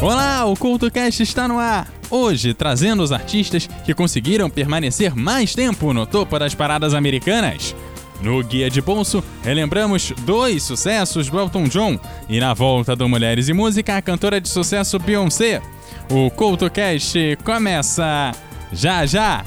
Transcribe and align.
Olá, 0.00 0.44
o 0.44 0.54
CultoCast 0.56 1.24
está 1.24 1.48
no 1.48 1.58
ar. 1.58 1.88
Hoje, 2.08 2.54
trazendo 2.54 3.02
os 3.02 3.10
artistas 3.10 3.68
que 3.84 3.92
conseguiram 3.92 4.48
permanecer 4.48 5.14
mais 5.16 5.56
tempo 5.56 5.92
no 5.92 6.06
topo 6.06 6.38
das 6.38 6.54
paradas 6.54 6.94
americanas. 6.94 7.74
No 8.20 8.42
Guia 8.44 8.70
de 8.70 8.80
Bolso, 8.80 9.24
relembramos 9.42 10.12
dois 10.20 10.62
sucessos 10.62 11.28
do 11.28 11.38
Elton 11.38 11.64
John 11.64 11.98
e 12.28 12.38
na 12.38 12.54
volta 12.54 12.94
do 12.94 13.08
Mulheres 13.08 13.48
e 13.48 13.52
Música, 13.52 13.96
a 13.96 14.02
cantora 14.02 14.40
de 14.40 14.48
sucesso 14.48 15.00
Beyoncé. 15.00 15.60
O 16.08 16.30
CultoCast 16.30 17.36
começa 17.44 18.32
já 18.72 19.04
já! 19.04 19.44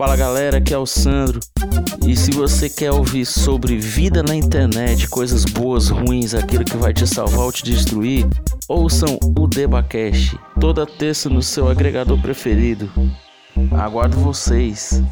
Fala 0.00 0.16
galera, 0.16 0.56
aqui 0.56 0.72
é 0.72 0.78
o 0.78 0.86
Sandro. 0.86 1.40
E 2.08 2.16
se 2.16 2.30
você 2.30 2.70
quer 2.70 2.90
ouvir 2.90 3.26
sobre 3.26 3.76
vida 3.76 4.22
na 4.22 4.34
internet, 4.34 5.06
coisas 5.06 5.44
boas, 5.44 5.90
ruins, 5.90 6.32
aquilo 6.32 6.64
que 6.64 6.78
vai 6.78 6.94
te 6.94 7.06
salvar 7.06 7.40
ou 7.40 7.52
te 7.52 7.62
destruir, 7.62 8.26
ouçam 8.66 9.18
o 9.36 9.46
Debacast, 9.46 10.38
toda 10.58 10.86
terça 10.86 11.28
no 11.28 11.42
seu 11.42 11.68
agregador 11.68 12.18
preferido. 12.22 12.90
Aguardo 13.72 14.16
vocês. 14.16 15.02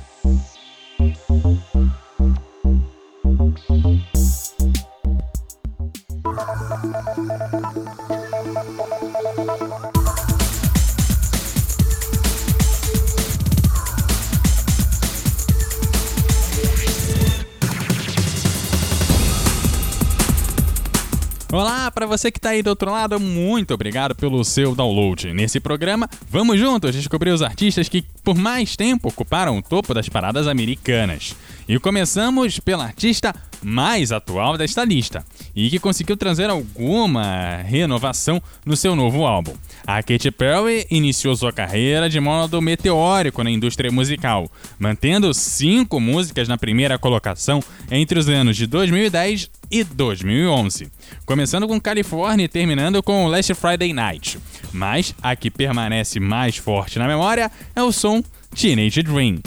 Você 22.19 22.33
que 22.33 22.39
está 22.39 22.51
aí 22.51 22.63
do 22.63 22.71
outro 22.71 22.91
lado, 22.91 23.21
muito 23.21 23.73
obrigado 23.73 24.15
pelo 24.15 24.45
seu 24.45 24.75
download. 24.75 25.33
Nesse 25.33 25.61
programa, 25.61 26.11
vamos 26.29 26.59
juntos 26.59 26.93
descobrir 26.93 27.31
os 27.31 27.43
artistas 27.43 27.89
que 27.89 28.05
por 28.25 28.37
mais 28.37 28.75
tempo 28.77 29.09
ocuparam 29.09 29.57
o 29.57 29.63
topo 29.63 29.95
das 29.95 30.09
paradas 30.09 30.49
americanas. 30.49 31.37
E 31.69 31.79
começamos 31.79 32.59
pela 32.59 32.85
artista 32.85 33.33
mais 33.63 34.13
atual 34.13 34.57
desta 34.57 34.85
lista 34.85 35.25
e 35.55 35.69
que 35.71 35.79
conseguiu 35.79 36.17
trazer 36.17 36.51
alguma 36.51 37.57
renovação 37.59 38.43
no 38.65 38.77
seu 38.77 38.95
novo 38.95 39.27
álbum. 39.27 39.55
A 39.87 40.03
Katy 40.03 40.31
Perry 40.31 40.87
iniciou 40.91 41.35
sua 41.37 41.53
carreira 41.53 42.09
de 42.09 42.21
modo 42.21 42.61
meteórico 42.61 43.43
na 43.43 43.51
indústria 43.51 43.91
musical, 43.91 44.51
mantendo 44.79 45.33
cinco 45.33 45.99
músicas 46.01 46.49
na 46.49 46.59
primeira 46.59 46.99
colocação 46.99 47.63
entre 47.91 48.19
os 48.19 48.29
anos 48.29 48.57
de 48.57 48.67
2010 48.67 49.51
e 49.71 49.85
2011, 49.85 50.91
começando 51.27 51.69
com 51.69 51.81
California 51.81 52.45
e 52.45 52.49
terminando 52.49 53.03
com 53.03 53.27
Last 53.27 53.55
Friday 53.55 53.93
Night. 53.93 54.39
Mas 54.73 55.15
a 55.23 55.37
que 55.37 55.51
permanece 55.51 56.19
mais 56.21 56.57
forte 56.57 56.99
na 56.99 57.07
memória 57.07 57.51
é 57.75 57.83
o 57.83 57.93
som 57.93 58.23
Teenage 58.55 59.03
Dream. 59.03 59.41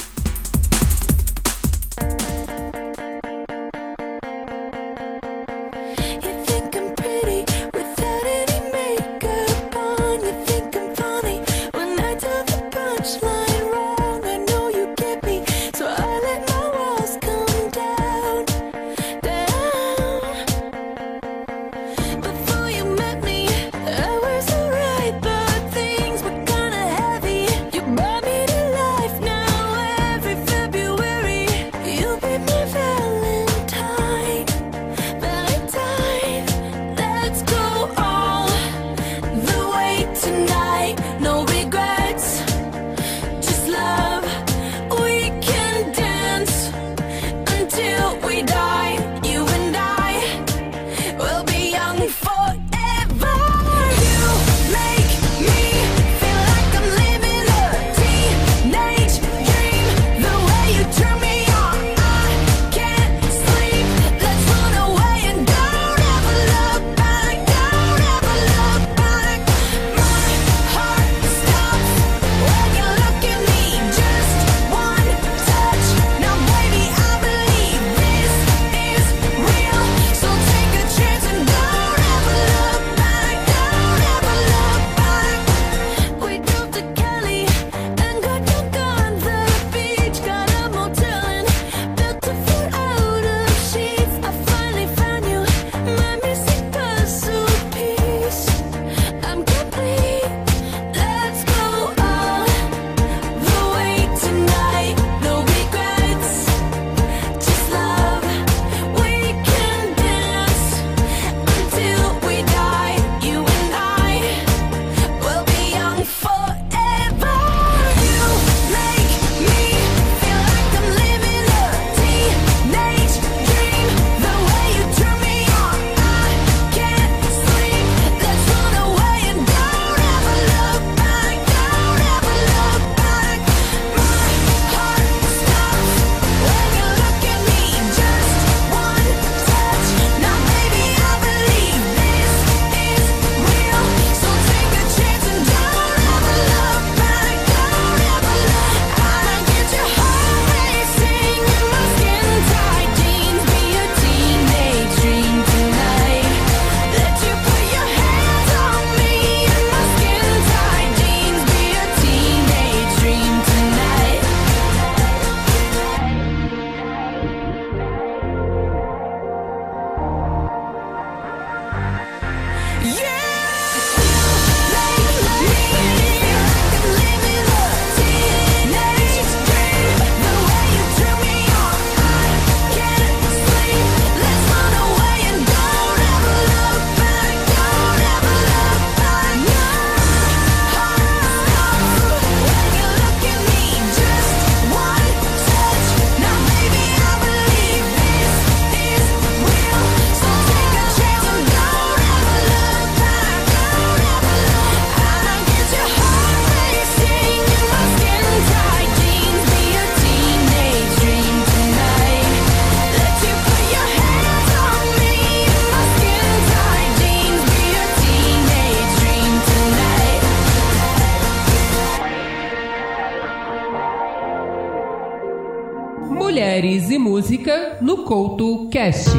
Mulheres 226.61 226.91
e 226.91 226.99
Música 226.99 227.79
no 227.81 228.03
Couto 228.03 228.69
Cast. 228.69 229.09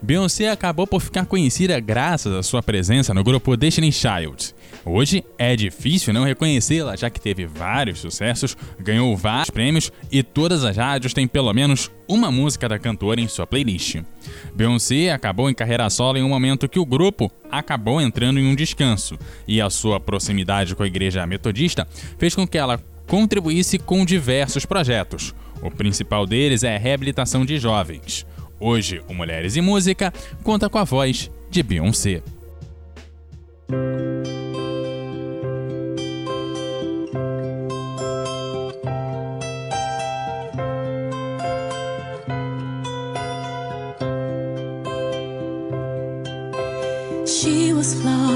Beyoncé 0.00 0.48
acabou 0.48 0.86
por 0.86 1.00
ficar 1.00 1.26
conhecida 1.26 1.80
graças 1.80 2.32
à 2.32 2.40
sua 2.40 2.62
presença 2.62 3.12
no 3.12 3.24
grupo 3.24 3.56
Destiny 3.56 3.90
Child. 3.90 4.54
Hoje 4.84 5.24
é 5.36 5.56
difícil 5.56 6.14
não 6.14 6.24
reconhecê-la, 6.24 6.96
já 6.96 7.10
que 7.10 7.20
teve 7.20 7.46
vários 7.46 7.98
sucessos, 7.98 8.56
ganhou 8.78 9.16
vários 9.16 9.50
prêmios 9.50 9.92
e 10.10 10.22
todas 10.22 10.64
as 10.64 10.76
rádios 10.76 11.12
têm 11.12 11.26
pelo 11.26 11.52
menos 11.52 11.90
uma 12.08 12.30
música 12.30 12.68
da 12.68 12.78
cantora 12.78 13.20
em 13.20 13.28
sua 13.28 13.46
playlist. 13.46 14.02
Beyoncé 14.54 15.10
acabou 15.10 15.50
em 15.50 15.54
carreira 15.54 15.90
solo 15.90 16.16
em 16.16 16.22
um 16.22 16.28
momento 16.28 16.68
que 16.68 16.78
o 16.78 16.86
grupo 16.86 17.30
acabou 17.50 18.00
entrando 18.00 18.38
em 18.38 18.46
um 18.46 18.54
descanso, 18.54 19.18
e 19.46 19.60
a 19.60 19.68
sua 19.68 20.00
proximidade 20.00 20.74
com 20.74 20.82
a 20.82 20.86
igreja 20.86 21.26
metodista 21.26 21.86
fez 22.18 22.34
com 22.34 22.46
que 22.46 22.58
ela 22.58 22.80
contribuísse 23.10 23.76
com 23.76 24.04
diversos 24.04 24.64
projetos. 24.64 25.34
O 25.60 25.68
principal 25.68 26.24
deles 26.24 26.62
é 26.62 26.76
a 26.76 26.78
reabilitação 26.78 27.44
de 27.44 27.58
jovens. 27.58 28.24
Hoje, 28.60 29.02
o 29.08 29.12
Mulheres 29.12 29.56
e 29.56 29.60
Música 29.60 30.14
conta 30.44 30.70
com 30.70 30.78
a 30.78 30.84
voz 30.84 31.28
de 31.50 31.60
Beyoncé. 31.60 32.22
She 47.26 47.72
was 47.72 48.04
lost 48.04 48.29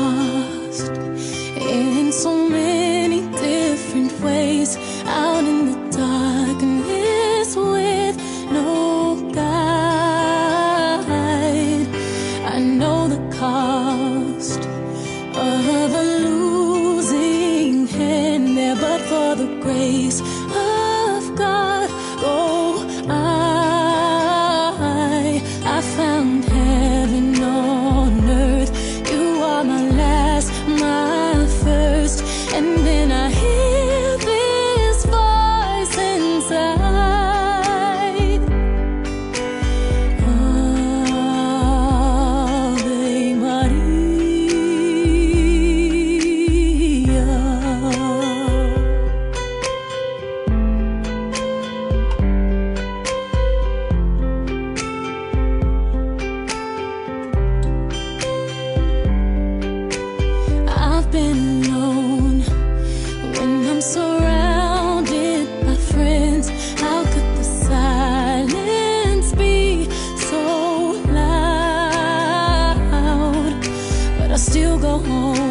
I 74.95 75.44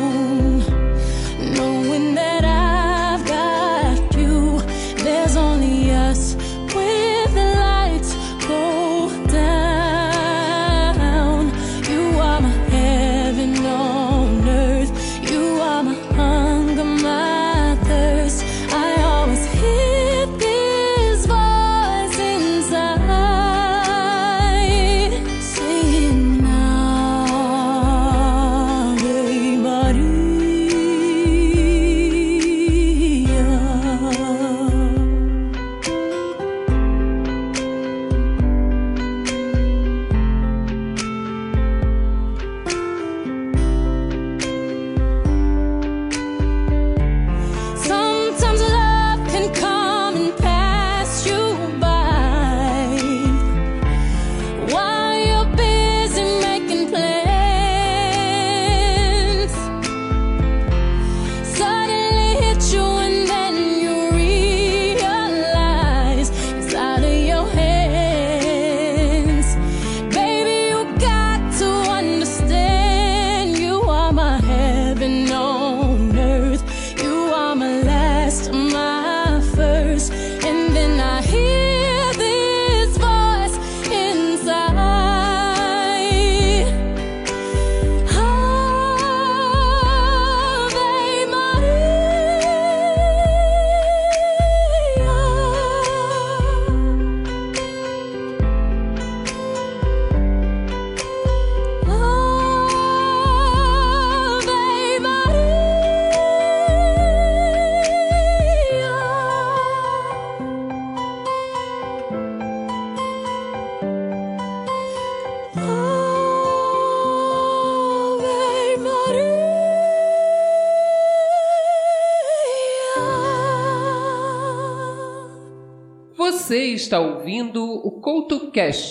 está 126.73 126.99
ouvindo 126.99 127.63
o 127.63 127.91
Couto 127.91 128.51
Cast. 128.51 128.89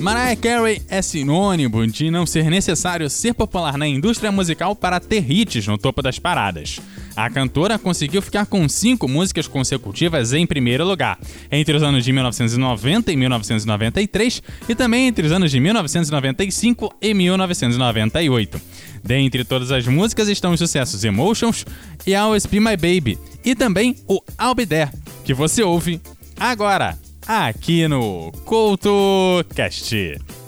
Mariah 0.00 0.36
Carey 0.36 0.80
é 0.88 1.02
sinônimo 1.02 1.86
de 1.86 2.10
não 2.10 2.24
ser 2.24 2.50
necessário 2.50 3.10
ser 3.10 3.34
popular 3.34 3.76
na 3.76 3.86
indústria 3.86 4.32
musical 4.32 4.74
para 4.74 4.98
ter 4.98 5.30
hits 5.30 5.66
no 5.66 5.76
topo 5.76 6.00
das 6.00 6.18
paradas. 6.18 6.80
A 7.20 7.28
cantora 7.28 7.78
conseguiu 7.78 8.22
ficar 8.22 8.46
com 8.46 8.66
cinco 8.66 9.06
músicas 9.06 9.46
consecutivas 9.46 10.32
em 10.32 10.46
primeiro 10.46 10.86
lugar, 10.86 11.18
entre 11.52 11.76
os 11.76 11.82
anos 11.82 12.02
de 12.02 12.14
1990 12.14 13.12
e 13.12 13.16
1993 13.16 14.42
e 14.66 14.74
também 14.74 15.06
entre 15.06 15.26
os 15.26 15.30
anos 15.30 15.50
de 15.50 15.60
1995 15.60 16.94
e 16.98 17.12
1998. 17.12 18.58
Dentre 19.04 19.44
todas 19.44 19.70
as 19.70 19.86
músicas 19.86 20.28
estão 20.28 20.52
os 20.52 20.60
sucessos 20.60 21.04
Emotions 21.04 21.66
e 22.06 22.14
Always 22.14 22.46
Be 22.46 22.58
My 22.58 22.74
Baby, 22.74 23.18
e 23.44 23.54
também 23.54 23.96
o 24.08 24.22
I'll 24.40 24.54
Be 24.54 24.64
There, 24.64 24.90
que 25.22 25.34
você 25.34 25.62
ouve 25.62 26.00
agora, 26.38 26.98
aqui 27.26 27.86
no 27.86 28.32
CoutoCast. 28.46 30.39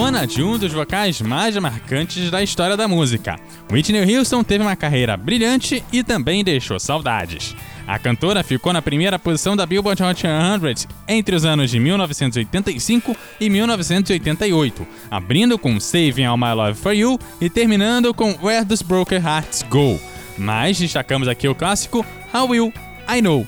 Dona 0.00 0.26
de 0.26 0.42
um 0.42 0.56
dos 0.56 0.72
vocais 0.72 1.20
mais 1.20 1.54
marcantes 1.58 2.30
da 2.30 2.42
história 2.42 2.74
da 2.74 2.88
música. 2.88 3.38
Whitney 3.70 4.16
Houston 4.16 4.42
teve 4.42 4.64
uma 4.64 4.74
carreira 4.74 5.14
brilhante 5.14 5.84
e 5.92 6.02
também 6.02 6.42
deixou 6.42 6.80
saudades. 6.80 7.54
A 7.86 7.98
cantora 7.98 8.42
ficou 8.42 8.72
na 8.72 8.80
primeira 8.80 9.18
posição 9.18 9.54
da 9.54 9.66
Billboard 9.66 10.02
Hot 10.02 10.18
100 10.18 10.86
entre 11.06 11.36
os 11.36 11.44
anos 11.44 11.70
de 11.70 11.78
1985 11.78 13.14
e 13.38 13.50
1988, 13.50 14.86
abrindo 15.10 15.58
com 15.58 15.78
Saving 15.78 16.24
All 16.24 16.38
My 16.38 16.54
Love 16.54 16.80
For 16.80 16.94
You 16.94 17.18
e 17.38 17.50
terminando 17.50 18.14
com 18.14 18.38
Where 18.42 18.64
Does 18.64 18.80
Broken 18.80 19.18
Hearts 19.18 19.62
Go. 19.68 20.00
Mas 20.38 20.78
destacamos 20.78 21.28
aqui 21.28 21.46
o 21.46 21.54
clássico 21.54 22.06
How 22.32 22.48
Will 22.48 22.72
I 23.06 23.20
Know, 23.20 23.46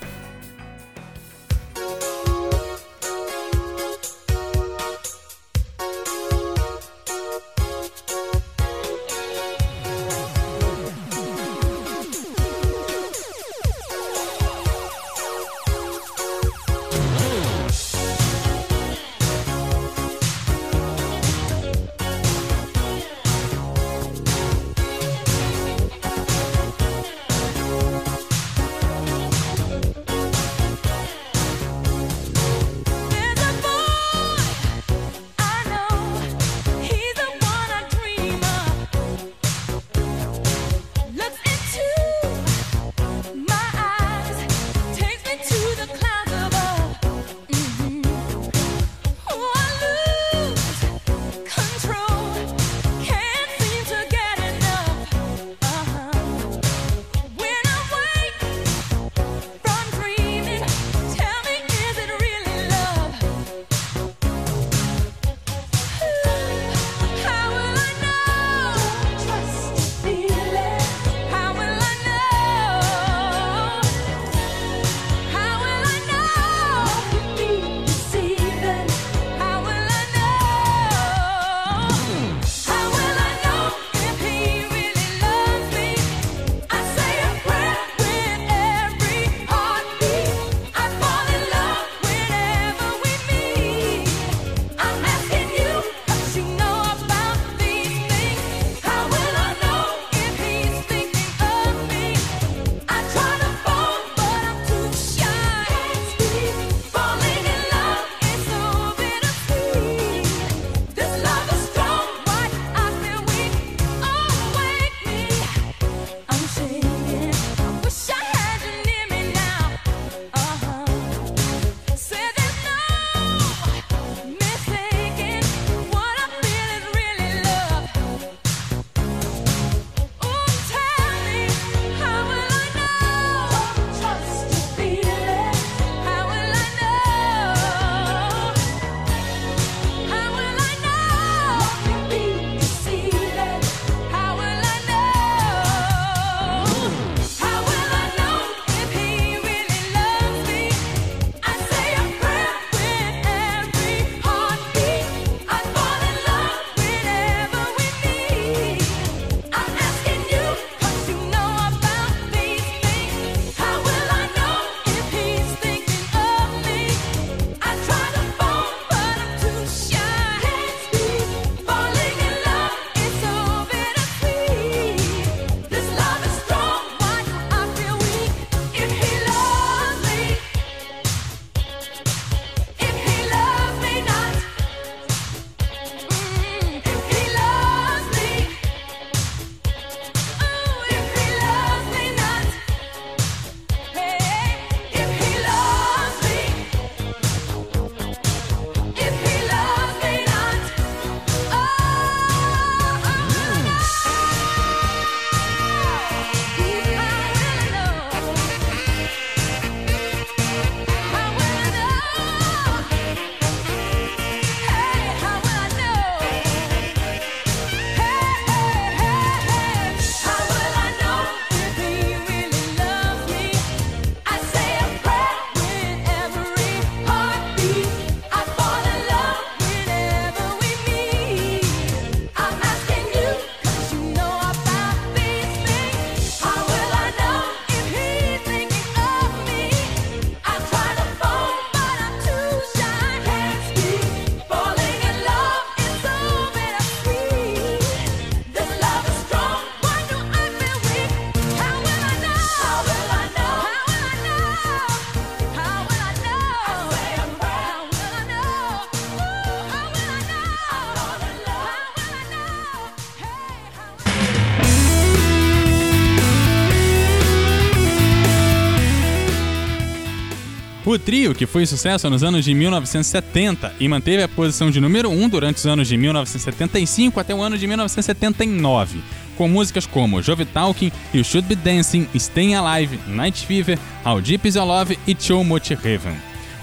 trio, 271.03 271.35
que 271.35 271.45
foi 271.45 271.65
sucesso 271.65 272.09
nos 272.09 272.23
anos 272.23 272.45
de 272.45 272.53
1970 272.53 273.73
e 273.79 273.87
manteve 273.87 274.23
a 274.23 274.27
posição 274.27 274.71
de 274.71 274.79
número 274.79 275.09
1 275.09 275.29
durante 275.29 275.57
os 275.57 275.65
anos 275.65 275.87
de 275.87 275.97
1975 275.97 277.19
até 277.19 277.33
o 277.33 277.41
ano 277.41 277.57
de 277.57 277.67
1979, 277.67 279.01
com 279.35 279.47
músicas 279.47 279.85
como 279.85 280.21
Jove 280.21 280.45
Talking, 280.45 280.91
You 281.13 281.23
Should 281.23 281.47
Be 281.47 281.55
Dancing, 281.55 282.07
Staying 282.15 282.55
Alive, 282.55 282.99
Night 283.07 283.45
Fever, 283.45 283.77
How 284.05 284.21
Deep 284.21 284.47
Is 284.47 284.55
Your 284.55 284.65
Love 284.65 284.97
e 285.05 285.13
Too 285.13 285.43
Much 285.43 285.71
Heaven. 285.71 286.15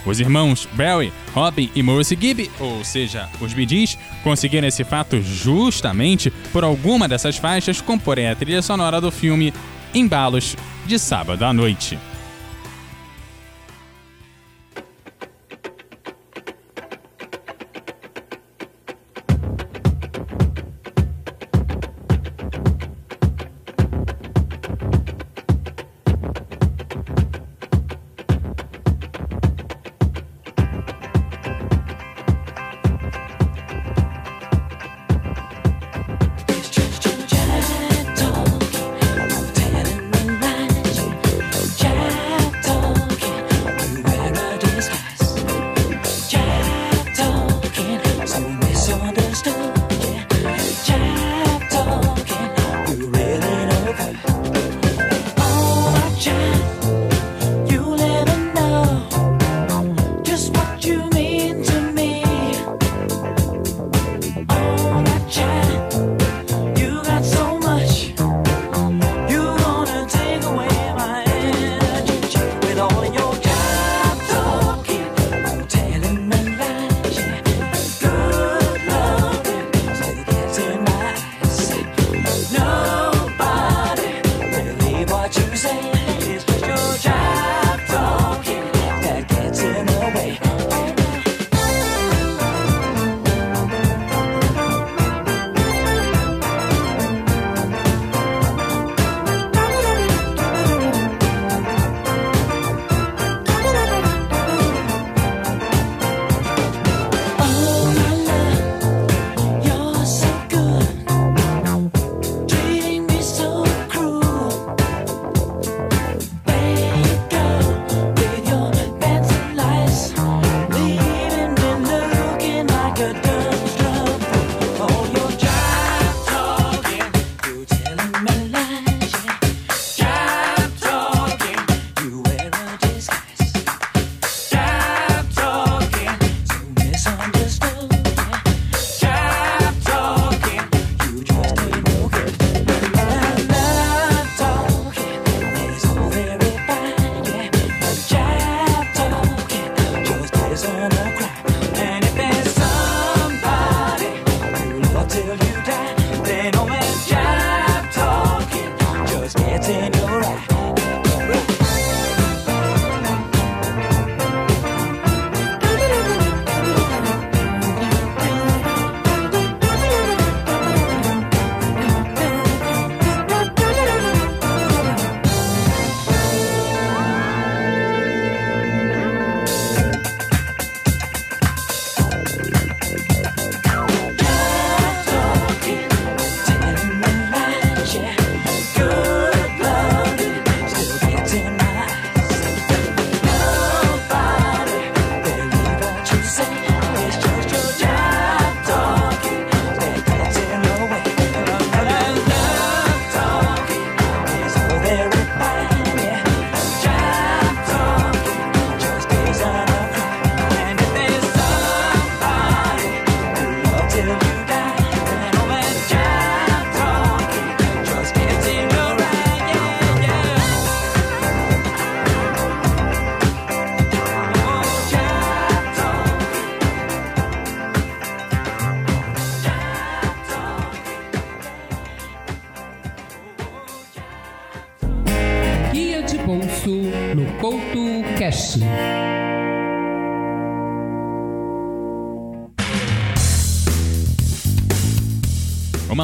Os 0.07 0.19
irmãos 0.19 0.67
Barry, 0.73 1.13
Robin 1.35 1.71
e 1.75 1.83
Morrissey 1.83 2.19
Gibb, 2.19 2.51
ou 2.59 2.83
seja, 2.83 3.29
os 3.41 3.53
Gees, 3.53 3.99
conseguiram 4.25 4.67
esse 4.67 4.83
fato 4.83 5.21
justamente 5.21 6.31
por 6.53 6.65
alguma 6.65 7.07
dessas 7.07 7.37
faixas 7.37 7.81
comporem 7.81 8.29
a 8.29 8.35
trilha 8.35 8.63
sonora 8.63 9.01
do 9.01 9.11
filme 9.11 9.53
Embalos 9.95 10.57
de 10.87 10.99
Sábado 10.99 11.45
à 11.45 11.53
Noite. 11.53 11.99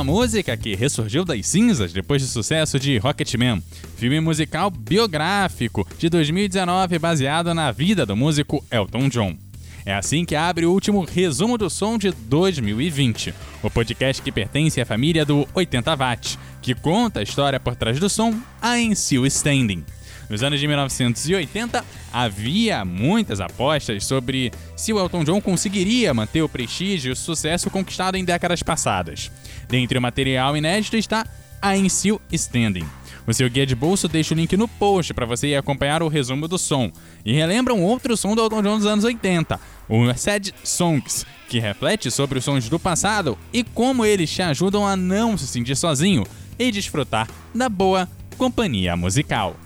Música 0.07 0.57
que 0.57 0.77
ressurgiu 0.77 1.25
das 1.25 1.45
cinzas 1.49 1.93
depois 1.93 2.23
do 2.23 2.29
sucesso 2.29 2.79
de 2.79 2.97
Rocketman, 2.97 3.61
filme 3.97 4.21
musical 4.21 4.71
biográfico 4.71 5.85
de 5.99 6.09
2019 6.09 6.97
baseado 7.01 7.53
na 7.53 7.73
vida 7.73 8.07
do 8.07 8.15
músico 8.15 8.65
Elton 8.71 9.09
John. 9.09 9.37
É 9.85 9.93
assim 9.93 10.25
que 10.25 10.37
abre 10.37 10.65
o 10.65 10.71
último 10.71 11.05
resumo 11.05 11.59
do 11.59 11.69
som 11.69 11.99
de 11.99 12.13
2020, 12.13 13.35
o 13.65 13.69
podcast 13.69 14.23
que 14.23 14.31
pertence 14.31 14.81
à 14.81 14.87
família 14.87 15.25
do 15.25 15.47
80 15.53 15.97
Watt, 15.97 16.39
que 16.63 16.73
conta 16.73 17.19
a 17.19 17.23
história 17.25 17.59
por 17.59 17.75
trás 17.75 17.99
do 17.99 18.09
som 18.09 18.33
a 18.63 18.79
In 18.79 18.95
Still 18.95 19.27
Standing. 19.27 19.85
Nos 20.31 20.43
anos 20.43 20.61
de 20.61 20.69
1980, 20.69 21.85
havia 22.13 22.85
muitas 22.85 23.41
apostas 23.41 24.05
sobre 24.05 24.53
se 24.77 24.93
o 24.93 25.01
Elton 25.01 25.25
John 25.25 25.41
conseguiria 25.41 26.15
manter 26.15 26.43
o 26.43 26.49
prestígio 26.49 27.11
e 27.11 27.13
o 27.13 27.17
sucesso 27.17 27.71
conquistado 27.71 28.17
em 28.17 28.25
décadas 28.25 28.63
passadas. 28.63 29.31
Dentre 29.69 29.99
o 29.99 30.03
material 30.03 30.57
inédito 30.57 30.97
está 30.97 31.27
a 31.61 31.77
In 31.77 31.89
Still 31.89 32.21
Standing, 32.33 32.87
O 33.27 33.33
seu 33.33 33.51
guia 33.51 33.67
de 33.67 33.75
bolso 33.75 34.07
deixa 34.07 34.33
o 34.33 34.37
link 34.37 34.57
no 34.57 34.69
post 34.69 35.13
para 35.13 35.27
você 35.27 35.49
ir 35.49 35.57
acompanhar 35.57 36.01
o 36.01 36.09
resumo 36.09 36.47
do 36.47 36.57
som. 36.57 36.93
E 37.25 37.33
relembra 37.33 37.75
um 37.75 37.83
outro 37.83 38.17
som 38.17 38.37
do 38.37 38.43
Elton 38.43 38.63
John 38.63 38.77
dos 38.77 38.87
anos 38.87 39.05
80, 39.05 39.59
o 39.89 40.15
Sad 40.15 40.55
Songs, 40.63 41.27
que 41.49 41.59
reflete 41.59 42.09
sobre 42.11 42.39
os 42.39 42.45
sons 42.45 42.69
do 42.69 42.79
passado 42.79 43.37
e 43.53 43.65
como 43.65 44.05
eles 44.05 44.31
te 44.31 44.43
ajudam 44.43 44.87
a 44.87 44.97
não 44.97 45.37
se 45.37 45.47
sentir 45.49 45.77
sozinho 45.77 46.25
e 46.57 46.71
desfrutar 46.71 47.29
da 47.53 47.69
boa 47.69 48.09
companhia 48.39 48.97
musical. 48.97 49.57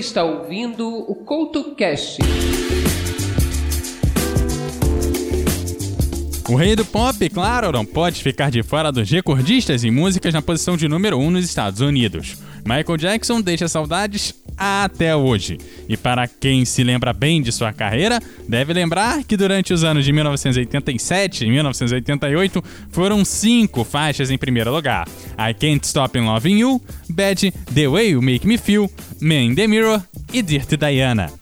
Está 0.00 0.24
ouvindo 0.24 0.88
o 0.88 1.14
CoutoCast. 1.14 2.18
O 6.48 6.56
rei 6.56 6.74
do 6.74 6.84
pop, 6.84 7.28
claro, 7.28 7.70
não 7.70 7.84
pode 7.84 8.22
ficar 8.22 8.50
de 8.50 8.62
fora 8.62 8.90
dos 8.90 9.08
recordistas 9.08 9.84
em 9.84 9.90
músicas 9.90 10.34
na 10.34 10.42
posição 10.42 10.76
de 10.76 10.88
número 10.88 11.16
1 11.16 11.22
um 11.22 11.30
nos 11.30 11.44
Estados 11.44 11.80
Unidos. 11.80 12.38
Michael 12.64 12.96
Jackson 12.96 13.40
deixa 13.40 13.68
saudades 13.68 14.32
até 14.60 15.16
hoje. 15.16 15.56
E 15.88 15.96
para 15.96 16.28
quem 16.28 16.66
se 16.66 16.84
lembra 16.84 17.14
bem 17.14 17.40
de 17.40 17.50
sua 17.50 17.72
carreira, 17.72 18.20
deve 18.46 18.74
lembrar 18.74 19.24
que 19.24 19.34
durante 19.34 19.72
os 19.72 19.82
anos 19.82 20.04
de 20.04 20.12
1987 20.12 21.46
e 21.46 21.50
1988 21.50 22.62
foram 22.90 23.24
cinco 23.24 23.82
faixas 23.82 24.30
em 24.30 24.36
primeiro 24.36 24.70
lugar: 24.70 25.08
I 25.38 25.54
Can't 25.54 25.86
Stop 25.86 26.18
Loving 26.18 26.58
You, 26.58 26.82
Bad, 27.08 27.50
The 27.74 27.88
Way 27.88 28.10
You 28.10 28.20
Make 28.20 28.46
Me 28.46 28.58
Feel, 28.58 28.90
Man 29.20 29.44
in 29.44 29.54
the 29.54 29.66
Mirror 29.66 30.02
e 30.30 30.42
Dirty 30.42 30.76
Diana. 30.76 31.39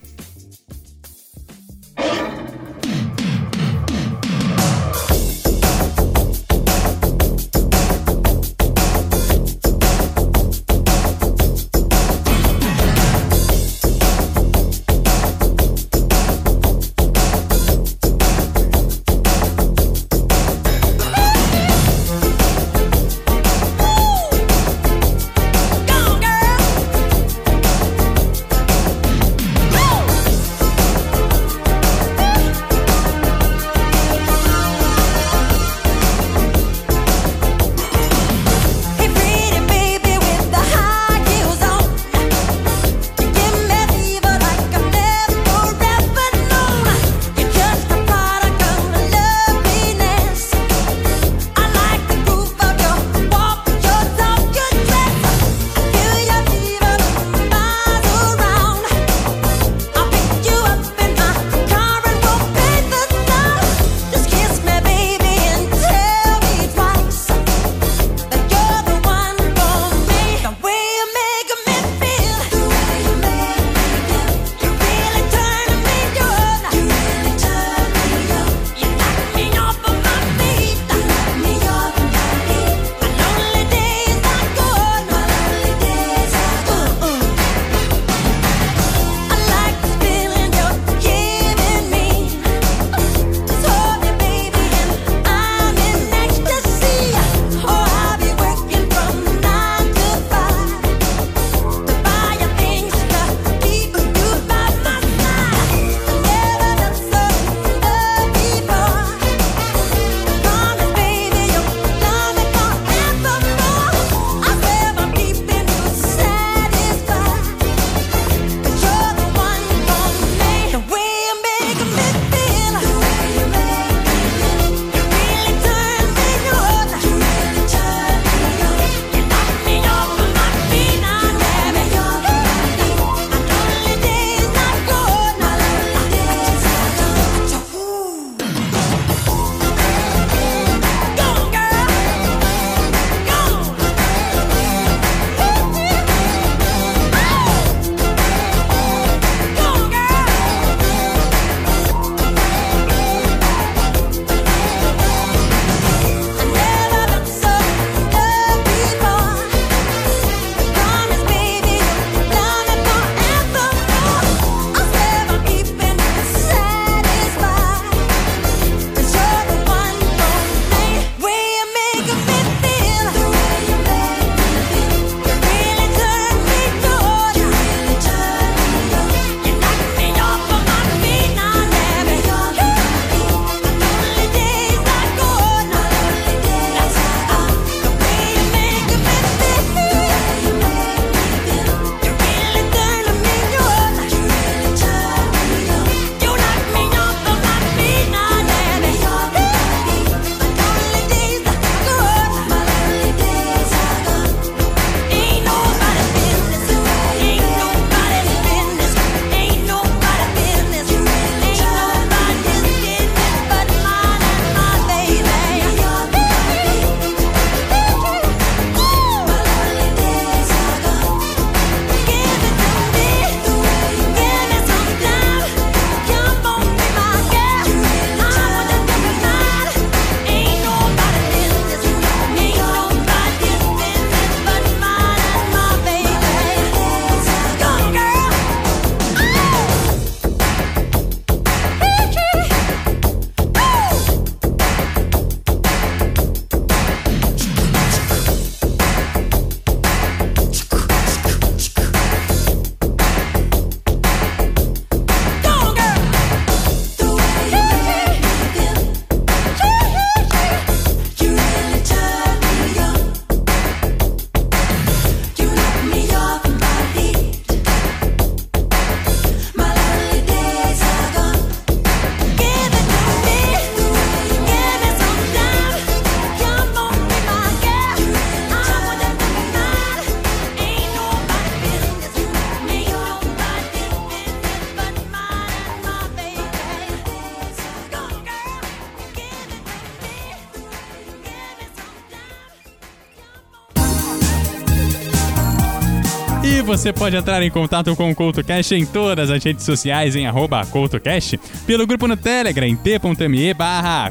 Você 296.79 296.93
pode 296.93 297.17
entrar 297.17 297.43
em 297.43 297.51
contato 297.51 297.93
com 297.93 298.09
o 298.09 298.15
CoutoCast 298.15 298.73
em 298.73 298.85
todas 298.85 299.29
as 299.29 299.43
redes 299.43 299.65
sociais 299.65 300.15
em 300.15 300.25
arroba 300.25 300.65
CoutoCast, 300.65 301.37
pelo 301.67 301.85
grupo 301.85 302.07
no 302.07 302.15
Telegram 302.15 302.65
em 302.65 302.73
t.me 302.73 303.53
barra 303.53 304.09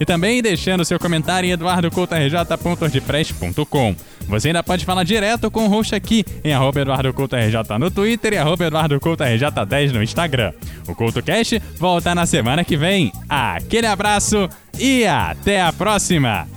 e 0.00 0.06
também 0.06 0.40
deixando 0.40 0.82
seu 0.82 0.98
comentário 0.98 1.46
em 1.46 1.52
eduardocoutorj.wordpress.com. 1.52 3.94
Você 4.28 4.48
ainda 4.48 4.62
pode 4.62 4.86
falar 4.86 5.04
direto 5.04 5.50
com 5.50 5.66
o 5.66 5.68
host 5.68 5.94
aqui 5.94 6.24
em 6.42 6.54
arroba 6.54 6.80
no 7.78 7.90
Twitter 7.90 8.32
e 8.32 8.38
arroba 8.38 8.64
EduardoCoutoRJ10 8.64 9.92
no 9.92 10.02
Instagram. 10.02 10.54
O 10.88 10.94
CoutoCast 10.94 11.60
volta 11.76 12.14
na 12.14 12.24
semana 12.24 12.64
que 12.64 12.78
vem. 12.78 13.12
Aquele 13.28 13.88
abraço 13.88 14.48
e 14.78 15.04
até 15.04 15.60
a 15.60 15.70
próxima! 15.70 16.48